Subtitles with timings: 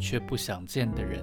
[0.00, 1.22] 却不想见的人，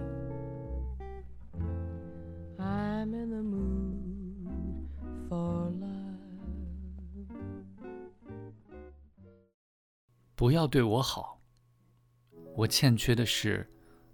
[10.35, 11.41] 不要对我好。
[12.55, 13.67] 我欠缺的是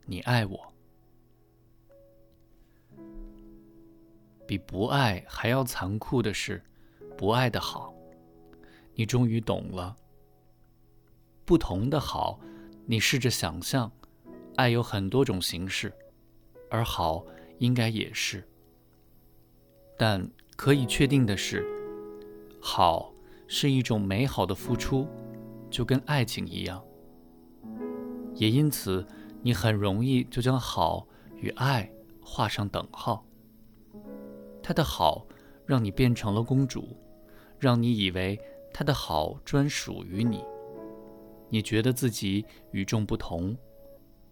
[0.05, 0.73] 你爱我，
[4.47, 6.63] 比不爱还要残酷的是
[7.17, 7.93] 不爱的好。
[8.95, 9.95] 你终于懂了，
[11.45, 12.39] 不同的好。
[12.85, 13.89] 你试着想象，
[14.55, 15.91] 爱有很多种形式，
[16.69, 17.25] 而好
[17.59, 18.47] 应该也是。
[19.97, 21.65] 但可以确定的是，
[22.61, 23.13] 好
[23.47, 25.07] 是一种美好的付出，
[25.69, 26.83] 就跟爱情一样。
[28.35, 29.05] 也因此，
[29.41, 31.07] 你很容易就将好
[31.37, 31.89] 与爱
[32.21, 33.25] 画上等号。
[34.61, 35.27] 他的好
[35.65, 36.97] 让你变成了公主，
[37.59, 38.39] 让你以为
[38.73, 40.43] 他的好专属于你。
[41.49, 43.55] 你觉得自己与众不同，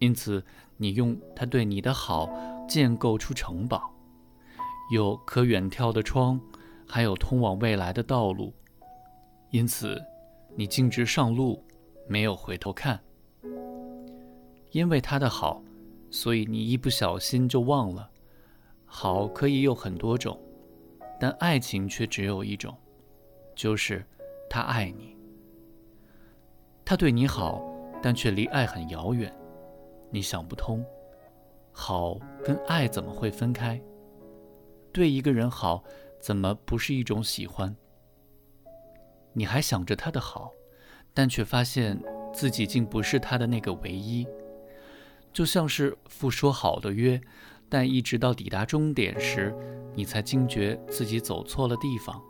[0.02, 0.44] 因此
[0.78, 2.28] 你用他对你的好
[2.68, 3.94] 建构出城堡，
[4.92, 6.42] 有可远眺的窗，
[6.88, 8.52] 还有通往未来的道路。
[9.52, 10.02] 因此，
[10.56, 11.64] 你径直上路，
[12.08, 13.00] 没有回头看。
[14.72, 15.62] 因为他的好，
[16.10, 18.10] 所以你一不小心就忘了，
[18.86, 20.36] 好可以有很多种，
[21.20, 22.76] 但爱情却只有一种，
[23.56, 24.04] 就是
[24.50, 25.16] 他爱你。
[26.84, 27.62] 他对你好，
[28.02, 29.32] 但却离爱很遥远，
[30.12, 30.86] 你想不通，
[31.72, 33.82] 好跟爱怎么会分开？
[34.92, 35.84] 对一个人好，
[36.20, 37.76] 怎么不是一种喜欢？
[39.34, 40.52] 你还想着他的好，
[41.14, 41.98] 但却发现
[42.34, 44.28] 自己竟不是他的那个唯一，
[45.32, 47.20] 就像是复说好的约，
[47.70, 49.56] 但一直到抵达终点时，
[49.96, 52.22] 你才惊觉自己走错了地方。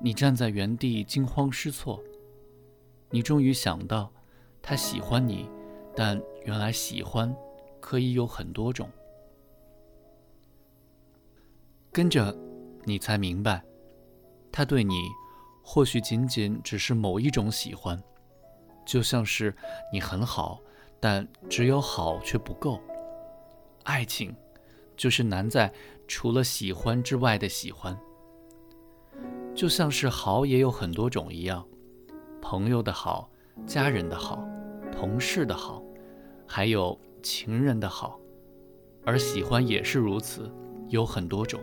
[0.00, 2.02] 你站在原地惊慌失措。
[3.10, 4.10] 你终于想到，
[4.62, 5.50] 他喜欢你，
[5.94, 7.34] 但原来喜欢
[7.80, 8.88] 可以有很多种。
[11.90, 12.34] 跟着，
[12.84, 13.62] 你才明白，
[14.50, 15.02] 他对你
[15.62, 18.02] 或许仅仅只是某一种喜欢，
[18.86, 19.54] 就像是
[19.92, 20.58] 你很好，
[20.98, 22.80] 但只有好却不够。
[23.84, 24.34] 爱情
[24.96, 25.72] 就是难在
[26.08, 27.98] 除了喜欢之外的喜欢，
[29.54, 31.66] 就像是好也有很多种一样。
[32.40, 33.30] 朋友的好，
[33.66, 34.42] 家人的好，
[34.92, 35.82] 同事的好，
[36.46, 38.20] 还有情人的好，
[39.04, 40.48] 而喜欢也是如此，
[40.88, 41.58] 有很多种。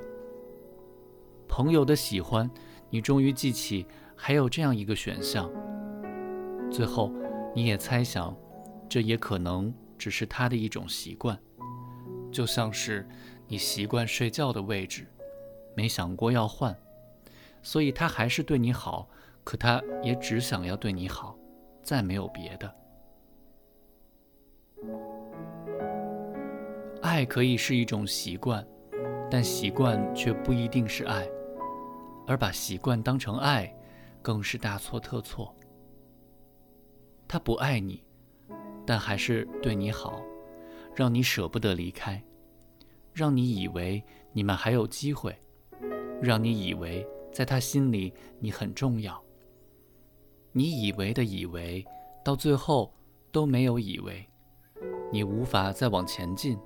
[1.47, 2.49] 朋友的喜欢，
[2.89, 3.85] 你终于记起
[4.15, 5.49] 还有这样一个选项。
[6.69, 7.13] 最后，
[7.55, 8.35] 你也猜想，
[8.89, 11.39] 这也可能只是他的一种习惯，
[12.31, 13.07] 就像是
[13.47, 15.07] 你习惯睡觉的位置，
[15.75, 16.77] 没想过要换，
[17.63, 19.07] 所以他还是对你好。
[19.41, 21.35] 可他也只想要对你好，
[21.81, 22.71] 再没有别的。
[27.01, 28.65] 爱可以是一种习惯，
[29.29, 31.27] 但习惯却不一定是爱，
[32.27, 33.73] 而把习惯当成爱，
[34.21, 35.55] 更是大错特错。
[37.27, 38.03] 他不爱你，
[38.85, 40.21] 但还是对你好，
[40.95, 42.21] 让你舍不得离开，
[43.13, 44.03] 让你以为
[44.33, 45.35] 你们还有机会，
[46.21, 49.21] 让你以为在他心里你很重要。
[50.51, 51.85] 你以为的以为，
[52.25, 52.91] 到最后
[53.31, 54.27] 都没有以为，
[55.11, 56.57] 你无法再往前进。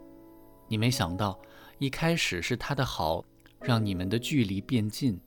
[0.68, 1.40] 你没想到，
[1.80, 3.24] 一开始是他的好
[3.62, 5.20] 让你们的距离变近，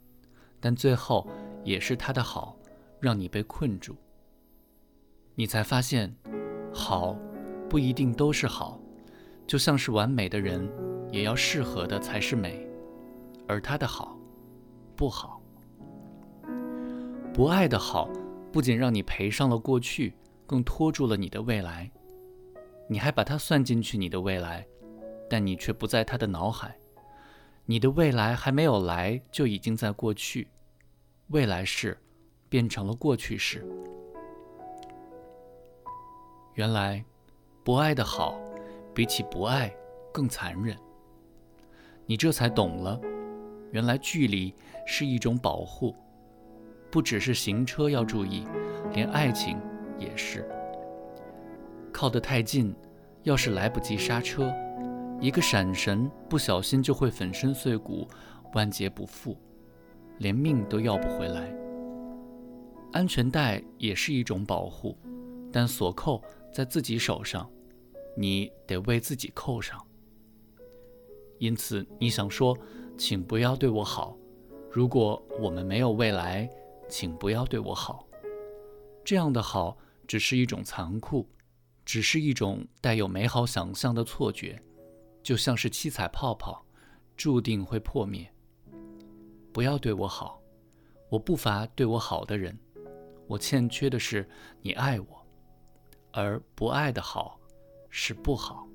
[0.60, 1.26] 但最后
[1.64, 2.56] 也是他的好
[3.00, 3.94] 让你被困住。
[5.34, 6.14] 你才发现，
[6.72, 7.16] 好
[7.68, 8.80] 不一定都是好，
[9.46, 10.68] 就像是完美的人，
[11.10, 12.66] 也要适合的才是美，
[13.46, 14.18] 而他的好
[14.94, 15.40] 不好，
[17.32, 18.08] 不爱的好。
[18.52, 20.14] 不仅让你赔上了过去，
[20.46, 21.90] 更拖住了你的未来。
[22.88, 24.66] 你还把它算进去你的未来，
[25.28, 26.76] 但你却不在他的脑海。
[27.64, 30.46] 你的未来还没有来，就已经在过去，
[31.28, 31.98] 未来式
[32.48, 33.66] 变成了过去式。
[36.54, 37.04] 原来，
[37.64, 38.40] 不爱的好，
[38.94, 39.74] 比起不爱
[40.12, 40.76] 更残忍。
[42.06, 43.00] 你这才懂了，
[43.72, 44.54] 原来距离
[44.86, 45.94] 是一种保护。
[46.88, 48.46] 不只是行车要注意，
[48.92, 49.58] 连爱情
[49.98, 50.48] 也是。
[51.96, 52.74] 靠得太近，
[53.22, 54.54] 要是来不及刹车，
[55.18, 58.06] 一个闪神，不小心就会粉身碎骨，
[58.52, 59.34] 万劫不复，
[60.18, 61.50] 连命都要不回来。
[62.92, 64.94] 安全带也是一种保护，
[65.50, 66.22] 但锁扣
[66.52, 67.50] 在自己手上，
[68.14, 69.82] 你得为自己扣上。
[71.38, 72.54] 因此，你想说，
[72.98, 74.14] 请不要对我好。
[74.70, 76.46] 如果我们没有未来，
[76.90, 78.06] 请不要对我好。
[79.02, 81.26] 这样的好，只是一种残酷，
[81.86, 84.60] 只是一种带有美好想象的错觉，
[85.22, 86.66] 就像是七彩泡泡，
[87.16, 88.28] 注定会破灭。
[89.52, 90.42] 不要对我好，
[91.08, 92.58] 我不乏对我好的人，
[93.28, 94.28] 我欠缺的是
[94.60, 95.26] 你爱我，
[96.10, 97.40] 而不爱的好，
[97.88, 98.68] 是不好。